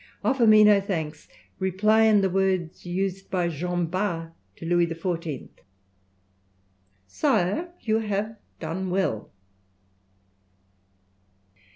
[0.23, 1.27] Offer me no thanks;
[1.59, 5.49] reply in the words used by Jean Bart to Louis XIV.,
[7.05, 9.29] 'Sire, you have done well!'"